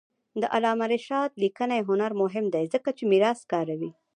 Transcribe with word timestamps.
د 0.41 0.43
علامه 0.55 0.85
رشاد 0.93 1.31
لیکنی 1.43 1.79
هنر 1.89 2.11
مهم 2.21 2.45
دی 2.53 2.63
ځکه 2.73 2.89
چې 2.97 3.03
میراث 3.11 3.39
کاروي. 3.51 3.91